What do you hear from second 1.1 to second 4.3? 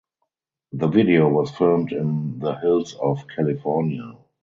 was filmed in "the hills of California".